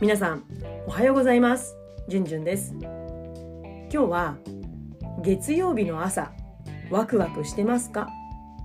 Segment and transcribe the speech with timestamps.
[0.00, 0.44] 皆さん
[0.86, 1.76] おはようございます。
[2.06, 2.72] じゅんじゅんです。
[2.72, 4.36] 今日は
[5.22, 6.30] 月曜日の朝
[6.88, 8.08] ワクワクしてますか？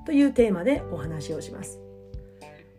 [0.06, 1.80] というテーマでお話をします、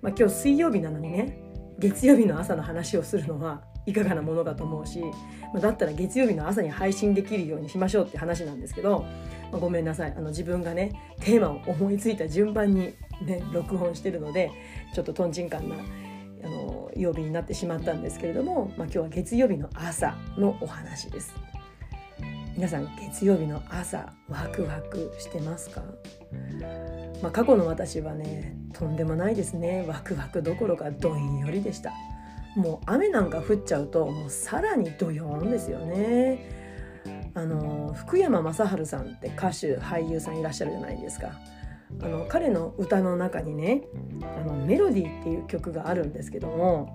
[0.03, 1.37] まあ、今日水曜日なのにね
[1.81, 9.05] 月曜日の朝の話をするのはいかがなものかと思うし、まあ、だったら月曜日の朝に配信できるようにしましょうって話なんですけど、
[9.51, 10.15] まあ、ごめんなさい。
[10.17, 14.53] あの自分がねテーマを思いついた順番にね録音してるので
[14.95, 15.75] ちょっととんちんかんな
[16.97, 21.35] 曜日になってしまったんですけれども、まあ、今日は月曜日の朝のお話です。
[22.57, 25.83] 皆さん月曜日の朝ワクワクしてますか、
[27.21, 29.85] まあ、過去の私はねとんでもないですね。
[29.89, 31.93] ワクワクどころかどんよりでした。
[32.55, 36.49] もう雨なんか降っちゃうともうさらにドヨーンですよね。
[37.35, 41.33] あの福山雅治さんって歌手俳優さんいらっしゃるじゃないですか。
[42.03, 43.83] あの彼の歌の中にね
[44.39, 46.95] 「あのメロディー」っていう曲があるんですけども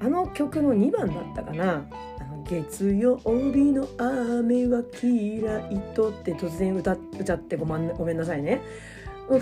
[0.00, 1.86] あの曲の2番だったかな
[2.18, 8.62] 「あの月曜日の雨は嫌いと」って突然歌歌ってご,、まん、ごめんなさいね。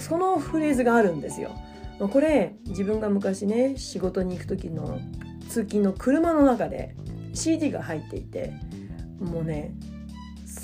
[0.00, 1.52] そのフレーズがあるんですよ。
[1.98, 5.00] これ自分が昔ね仕事に行く時の
[5.48, 6.94] 通勤の車の中で
[7.32, 8.52] CD が入っていて
[9.18, 9.74] もうね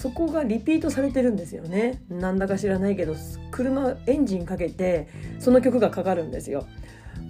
[0.04, 3.16] そこがリピートされてるんですよねなんだか知らないけど
[3.50, 6.66] 車エンジンかけてその曲がかかるんですよ。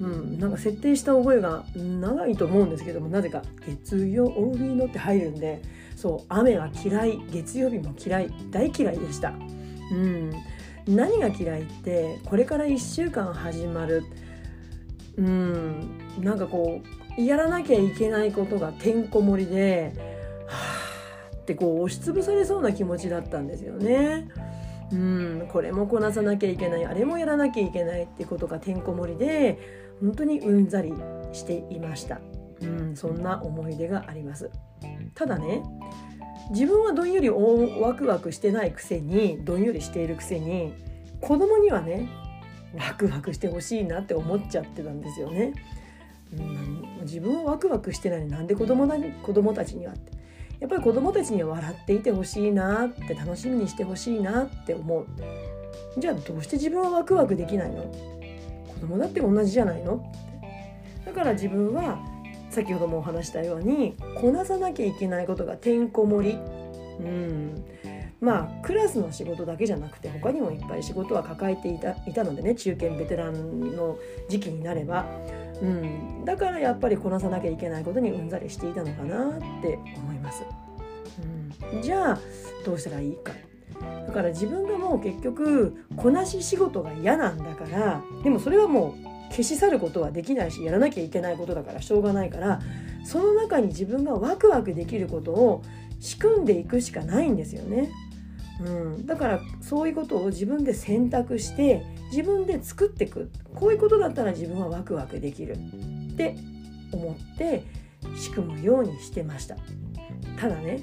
[0.01, 5.63] うん、なんか設定した覚えが長いと思うんですけどもなぜか「月曜日の」って入るんで
[5.95, 9.35] そう雨が嫌い月曜日も嫌い大嫌いでした。
[9.93, 10.33] うん、
[10.89, 14.03] 何が嫌いってこれから1週間始まる
[15.17, 16.83] うんなんかこ
[17.17, 20.14] うやらなきゃいけないことがてんこ盛りで
[21.45, 24.29] ってこう押しつぶされそうな気持ちだったんですよね。
[24.93, 29.59] うんこれもこなさなきゃいけないあれもやらなきゃいけないってことがてんこ盛りで
[30.01, 30.95] 本当にうんざり
[31.33, 32.21] していました。
[32.63, 34.51] うんそんな思い出があります。
[35.15, 35.63] ただね
[36.51, 40.73] 自分はどんよりワクワクしてないくせにどんよりしているくせに
[41.21, 42.09] 子供にはね
[42.75, 45.53] ワクワクしてほしいなって思っちゃってたんですよね。
[46.33, 50.14] うん、自分はワクワクしてないのになんで子供だ子供たちにはって
[50.65, 55.07] やっぱり子どもたちには笑っていてほしいなって楽しみにしてほしいなって思う。
[55.99, 57.83] じゃあどうして自分はワクワクできないの？
[57.83, 60.11] 子供だって同じじゃないの？
[61.05, 61.99] だから自分は
[62.49, 66.35] 先ほどもお話したようにこなさなきゃいけないことがてんこ盛り。
[66.35, 67.65] うん。
[68.23, 73.99] まあクラスの仕事だけじゃなくて他にもいっぱい仕事は抱えていたいたのでね中堅ベテランの
[74.31, 75.05] 時期になれば。
[75.63, 80.43] うん、だからやっぱりこなさなきゃいけないことにうんざりしていたのかなって思います。
[81.73, 82.19] うん、じゃあ
[82.65, 83.33] どうしたらいいか
[84.07, 92.61] だから自分がもう結局こなし仕事が嫌なんだからでもそれはもう消し去ることはできないしやらなきゃいけないことだからしょうがないから
[93.05, 95.63] その中に自分がワクワクできることを
[96.01, 97.91] 仕組んでいくしかないんですよね。
[98.61, 105.57] うん、だからそういうことを自分で選択して自分で作っていくこういうことだったら自分はワクワクできる。
[106.15, 106.37] って
[106.93, 107.65] 思って
[108.17, 109.57] 仕組むようにしてました。
[110.39, 110.81] ただね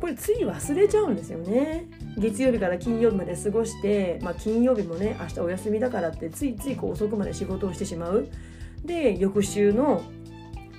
[0.00, 1.86] これつい忘れちゃうんですよね。
[2.18, 8.28] 月曜日から金曜日まで過ごして、まあ、金曜日もね明日お休みだからってついついこう遅くまで仕事をしてしまう。
[8.84, 10.02] で翌週の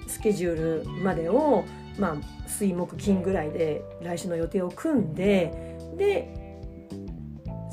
[0.07, 1.63] スケジュールまでを
[1.97, 2.15] まあ
[2.47, 6.59] 水木金ぐらいで来週の予定を組んでで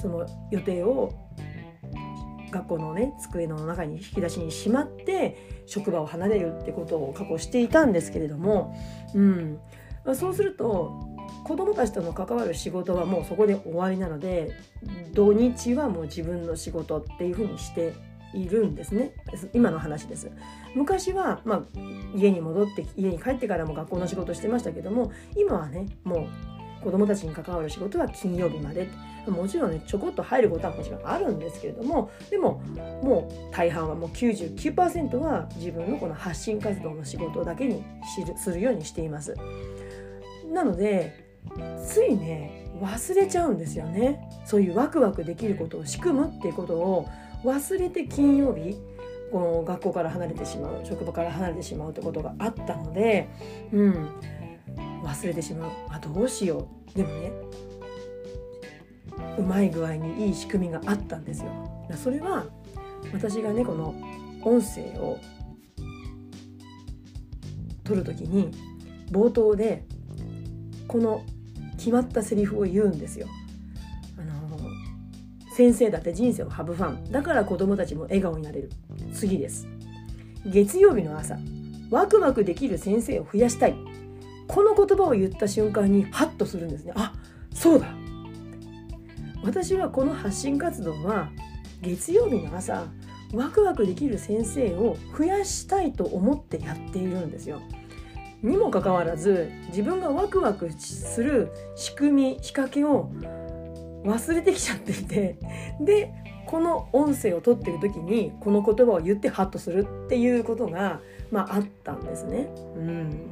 [0.00, 1.12] その予定を
[2.53, 8.77] 学校のね机の中に引き出しにしまって職場を離れるってことを過去していたんですけれども、
[9.15, 9.59] うん。
[10.04, 11.01] まあ、そうすると
[11.45, 14.53] 子どもたちとの関わる仕事はもうそこで終わりなので
[15.13, 17.93] 土日はもう自分の仕事っていうふうにして
[18.34, 19.13] いるんですね。
[19.53, 20.31] 今の話です。
[20.75, 21.63] 昔は、まあ、
[22.15, 26.27] 家に戻って家に帰ってからも学校の仕事してましたけども今はねもう
[26.83, 28.89] 子どもたちに関わる仕事は金曜日まで。
[29.31, 32.61] もちろんねちょこっと入ることはもちろんあるんですけれどもでも
[33.05, 37.84] もう大半はもう99%は自分のこの発信活動の仕事だけに
[38.37, 39.37] するようにしています。
[40.53, 41.25] なので
[41.87, 44.29] ついね忘れちゃうんですよね。
[44.45, 47.09] そういうワクワクできることを仕組むっていうことを
[47.45, 48.77] 忘れて金曜日
[49.31, 53.29] この学校から離れてしまう職場から離れてしまうってことがあったので、
[53.73, 54.09] うん、
[55.03, 55.71] 忘れてしまう。
[55.91, 56.97] あどうしよう。
[56.97, 57.33] でもね
[59.39, 61.87] うまい具合にいい仕組みがあったんですよ。
[61.97, 62.47] それは
[63.13, 63.95] 私がねこの
[64.43, 65.19] 音声を
[67.84, 68.51] 撮る時に
[69.10, 69.84] 冒頭で
[70.87, 71.22] この
[71.77, 73.27] 決まったセリフを言うんですよ。
[74.19, 74.59] あの
[75.55, 77.10] 先生だって人生をハブファン。
[77.10, 78.71] だから子供たちも笑顔になれる。
[79.13, 79.66] 次です。
[80.47, 81.39] 月曜日の朝
[81.91, 83.91] ワクワクできる先生を増やしたい。
[84.53, 87.15] この言葉を言った瞬間にハッとするんですねあ
[87.54, 87.87] そうだ
[89.43, 91.31] 私はこの発信活動は
[91.81, 92.87] 月曜日の朝
[93.33, 97.63] ワクワクできる先生を増やしたいと思ってやっているんですよ。
[98.43, 103.10] にもかかわらず自分がワクワクする仕組み仕掛けを
[104.05, 105.39] 忘れてきちゃっていて
[105.81, 106.13] で
[106.47, 111.01] この音声を取ってる時にこの言葉を言ってハッとするっていうことが、
[111.31, 112.48] まあ、あったんですね。
[112.77, 113.31] うん、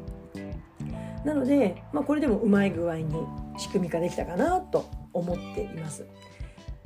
[1.25, 3.27] なので、まあ、これでもうまい具合に
[3.59, 6.07] 仕組み化できたかなと思っています。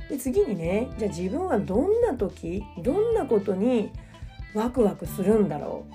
[0.08, 3.90] で次にねじゃあ自分はどんな時どんなことに
[4.54, 5.86] ワクワクするんだろ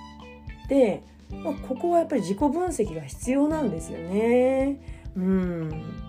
[0.65, 4.81] うで、まあ、ここはやっぱり自己分析が必要なんですよね。
[5.15, 6.08] うん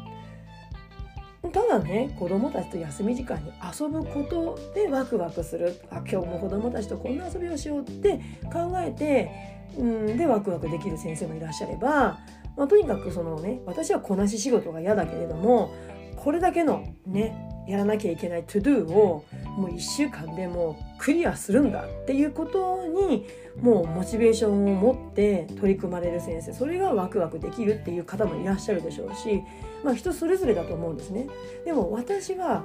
[1.49, 8.21] ただね子供たちと休み時間に遊ぶことでワクワクするあ今日も子供たちとこんな遊びをしようって
[8.53, 9.31] 考えて、
[9.79, 12.19] うん、でワクワクできる先生もいらっしゃれば、
[12.57, 15.75] まあ、とにかくそのね私はこなし仕事が嫌だけれども
[16.17, 19.25] これだけのねやらなきゃいけないトゥドゥを
[19.57, 23.27] もう1週間でもうクリアするんだっていうことに
[23.61, 29.43] もうモチベーションを持って取り組まれる先生それがワクワクできるっていう方もいらっしゃるでしょうし、
[29.85, 31.27] まあ、人それぞれだと思うんですね。
[31.65, 32.65] でも私は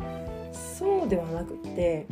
[0.53, 2.05] そうではなくって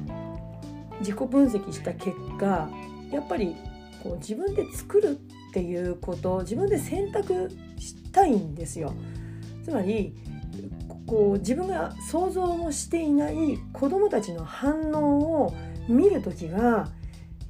[1.00, 2.70] 自己分析した結果
[3.12, 3.56] やっぱり
[4.02, 8.94] こう自分で作るっていうこと自分で選択したいんですよ。
[9.64, 10.16] つまり
[11.06, 15.56] こう自分が想像もしていない子どもたちの反応を
[15.88, 16.90] 見る時が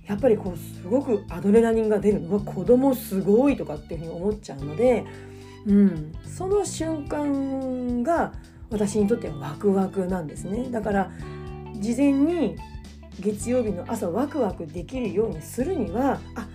[0.08, 5.06] やっぱりこうすごくアドレナリンが出るのは子供すごいとかっていうふうに思っちゃうので、
[5.66, 8.34] うん、その瞬間が
[8.70, 10.70] 私にとってはワクワクなんですね。
[10.70, 11.12] だから
[11.76, 12.58] 事前に
[13.20, 16.48] 月曜日の朝ワクワクできるようにするにはあ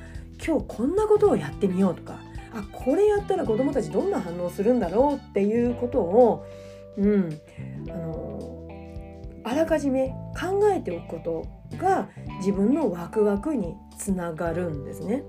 [0.45, 2.19] 今日こんなことをやってみようとか
[2.53, 6.45] あこれやったら子どもたちどんな反応するんだろうっていうことを
[6.99, 7.41] うん、
[7.91, 8.69] あの
[9.45, 10.09] あらかじめ
[10.39, 12.09] 考えておくことが
[12.39, 15.25] 自分のワクワクにつながるんですね。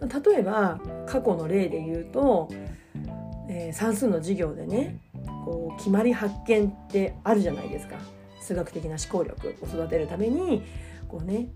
[0.00, 2.48] 例えば過去の例で言うと、
[3.48, 5.00] えー、算数の授業でね
[5.44, 7.96] こう決まり発見ってあるじゃないですか
[8.38, 10.62] 数学的な思考力を育てるために
[11.08, 11.48] こうね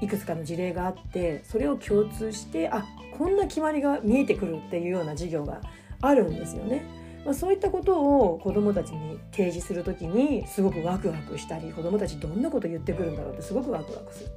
[0.00, 2.84] いくつかの事例があってそれを共通してあ
[3.16, 5.60] こんな決まりが見えてくるっていうような授業が
[6.00, 6.84] あるんですよね。
[7.28, 14.30] まあ、そういったことを子どもたちに提示する時にすごくワクワクしたり子どもたちどんなこと言ってくるんだろうってすごくワクワクする。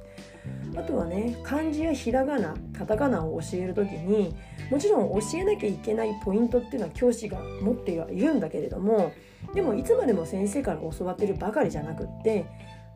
[0.76, 4.34] あとはね漢字やひらがなカタカナを教える時に
[4.70, 9.14] もちろん教えなきゃいけないポイントっていうのは教師が持ってはいるんだけれども
[9.54, 12.44] でもいつまでも先生から教わってるばかりじゃなくって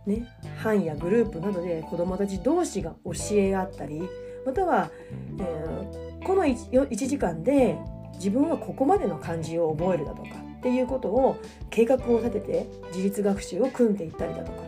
[0.05, 0.29] ね
[0.59, 4.03] 班やグループなどで子どもたち同士が教え合ったり
[4.45, 4.91] または、
[5.39, 7.79] えー、この 1, 1時間で
[8.15, 11.39] 自分はここまでの漢字を覚えるだとかっていうことを
[11.71, 14.63] 計画を立てて自立学習を組んでいったりだとか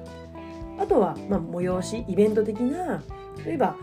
[0.78, 3.02] あとはまあ催しイベント的な
[3.44, 3.76] 例えば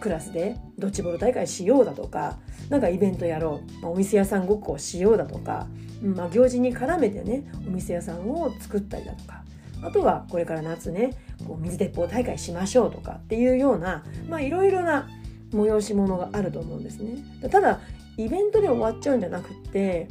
[0.00, 2.38] クラスでドッジボール大会しようだとか
[2.70, 5.66] 何かイベントやろう、まあ、お店屋さんごっこをしようだとか、
[6.02, 9.44] まあ、行事に絡めてねお店屋さんを作ったりだとか
[9.82, 11.10] あとはこれから夏ね
[11.46, 15.08] こう水鉄砲大会しましょうとかっていうようなまあいろいろな
[15.52, 17.16] 催し物があると思うんですね。
[17.50, 17.80] ただ
[18.24, 20.08] イベントで終わっちゃうんじゃなくって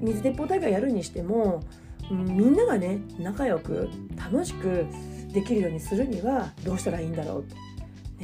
[0.00, 1.62] 水鉄砲大会やるにしても、
[2.10, 4.86] みんながね仲良く楽しく
[5.32, 7.56] できるようにするにはどうしたらいいんだろうと。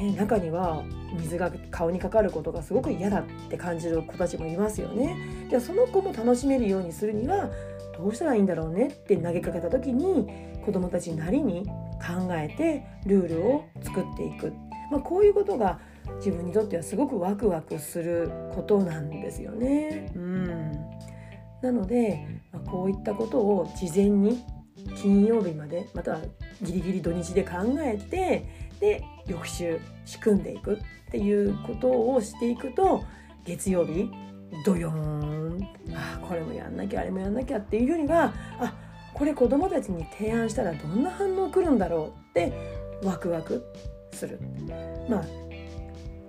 [0.01, 0.85] ね、中には
[1.21, 5.17] 水が顔にかかることがすごく嫌だって感じる子たちもいますよね。
[5.49, 7.51] じゃあその子も楽しめるようにするには
[7.97, 10.29] どうしたらいいんだろうねって投げかけた時に
[10.65, 11.67] 子どもたちなりに
[11.99, 14.53] 考えてルールを作っていく、
[14.93, 15.81] まあ、こういうことが
[16.17, 20.11] 自分にとってはすごくワクワクすることなんですよね。
[20.15, 20.73] うん、
[21.63, 24.43] なので、まあ、こういったことを事前に
[24.97, 26.21] 金曜日までまたは
[26.63, 28.47] ギリギリ土日で考えて
[28.81, 30.79] で翌週仕組んでいくっ
[31.11, 33.05] ていうことをしていくと
[33.45, 34.11] 月曜日
[34.65, 38.75] ドヨーンあこれもやんなきゃあれもやんなきゃっていうよりはあ
[39.15, 42.53] これ子どもたちに提案したらどんな反応来るんだろうって
[43.03, 43.65] ワクワク
[44.13, 44.39] する。
[45.09, 45.48] まあ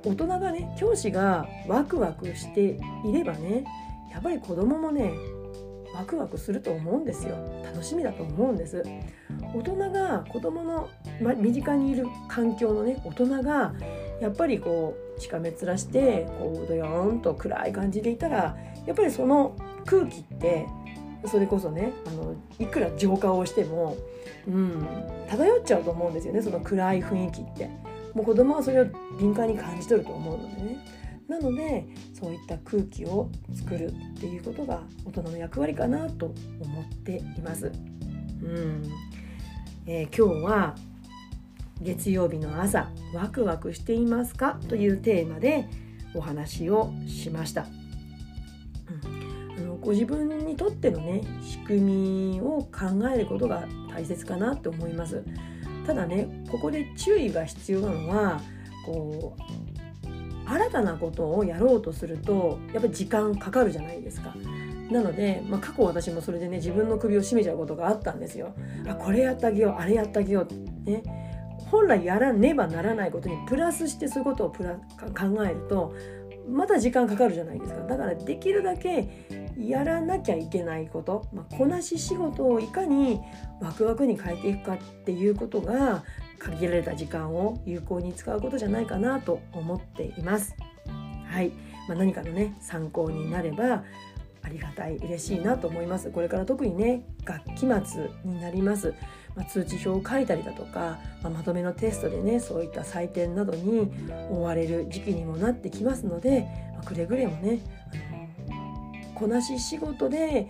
[0.05, 3.63] 大人がね教師がワクワクしていればね
[4.11, 5.11] やっぱり子供もね
[5.93, 8.83] ワクワクすると思うんですよ楽しみだと思うんです
[9.53, 10.89] 大人が子供の、
[11.21, 13.73] ま、身近にいる環境のね大人が
[14.21, 20.67] やっぱりこうしかめ面してこうドヨーンと暗い感じでいたらやっぱりその空気って
[21.25, 23.97] それこそねあのいくら浄化をしても、
[24.47, 24.87] うん、
[25.29, 27.88] 漂っちゃうと思うんですよねその暗い雰囲気って。
[28.19, 28.85] もう子供はそれを
[29.17, 30.85] 敏感に感じ取ると思うのでね。
[31.29, 37.67] なのでそういった空気を作るっていうことが大人の役割かなと思っています。
[37.67, 38.83] うん
[39.85, 40.75] えー、今日は
[41.81, 45.69] 月曜日の朝ワクワクしていますかというテーマで
[46.13, 47.67] お話をしました。
[49.55, 55.23] うん、あのご自分にとってのね仕組みを考えることが大切かなと思います。
[55.89, 58.39] ただねここで注意が必要なのは
[58.85, 64.35] こう新たなことをやろうとするとやっぱり時間かかるじゃないですか。
[64.91, 68.53] なので、まあ、過去私もそれでね自分の首を絞めちゃうことがあったんですよ。
[68.87, 71.01] あこれやってあげようあれやってあげようね
[71.71, 75.95] 本来やらねばならないことにプラスしてそういうことをプラ考えると
[76.49, 79.07] まだ時間かかるじゃないですかだからできるだけ
[79.57, 83.19] やらなきゃいけないこと、まあ、こなし仕事をいかに
[83.61, 86.03] ワクワクに変えていくかっていうことが
[86.39, 90.55] 限られた時間を有効に使うことじゃないかなと思っています。
[91.29, 91.49] はい、
[91.87, 93.83] まあ、何かのね参考になれば
[94.49, 98.93] ありがたい嬉しいなと思いますこれから特にね学期末になります
[99.35, 103.89] まあ、通知表を書いたりだとか、まあ、まとめのテストでねそういった採点などに
[104.29, 107.59] 追われる時期にもなってきますので、まあ、くれぐれもね
[108.49, 110.49] あのこなし仕事で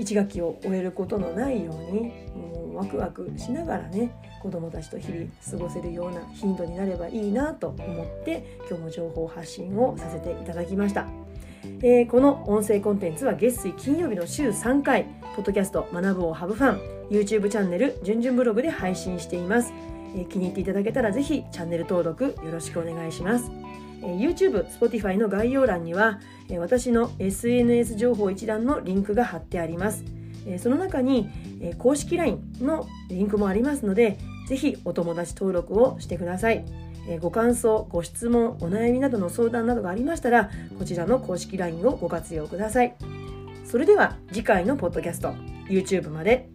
[0.00, 11.27] 1学期を終えることのないようにもうワクワクしながらね子どもたちと日々過ごせるような頻度になればいいなと思って今日も情報発信をさせていただきました。
[11.82, 15.04] えー、この音声コンテンツは月水金曜日の週3回
[15.36, 19.72] ポッドキャスト学ぶをハブファン YouTube チャンネルじゅんじゅんブログで配信しています、
[20.14, 23.50] えー、気に入っていただけたらぜひチャンネル登録よろしくお願いします、
[24.02, 30.04] えー、YouTube、Spotify の概要欄には、えー、私の SNS 情報一覧のリンクが貼ってあります。
[30.46, 31.28] えその中に
[31.60, 36.64] え公式 LINE のリンクもありますのでぜひお友達登録をしてください。
[37.16, 42.94] ご感想、ご質問、お悩みなどの相談などがありましたら、こちらの公式 LINE をご活用ください。
[43.64, 45.30] それでは次回のポッドキャスト、
[45.68, 46.50] YouTube まで。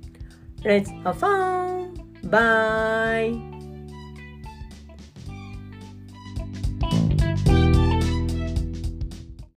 [0.64, 1.94] Let's have fun!
[2.30, 3.53] Bye!